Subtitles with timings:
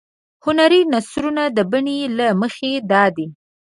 [0.45, 3.27] هنري نثرونه د بڼې له مخې دادي.